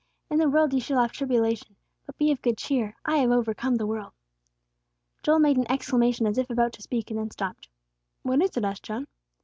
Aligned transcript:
In 0.31 0.39
the 0.39 0.49
world 0.49 0.73
ye 0.73 0.79
shall 0.79 0.99
have 0.99 1.11
tribulation: 1.11 1.75
but 2.07 2.17
be 2.17 2.31
of 2.31 2.41
good 2.41 2.57
cheer; 2.57 2.95
I 3.05 3.17
have 3.17 3.29
overcome 3.29 3.75
the 3.75 3.85
world." 3.85 4.13
Joel 5.21 5.37
made 5.37 5.57
an 5.57 5.71
exclamation 5.71 6.25
as 6.25 6.39
if 6.39 6.49
about 6.49 6.73
to 6.73 6.81
speak, 6.81 7.11
and 7.11 7.19
then 7.19 7.29
stopped. 7.29 7.69
"What 8.23 8.41
is 8.41 8.57
it?" 8.57 8.63
asked 8.63 8.81
John. 8.81 9.05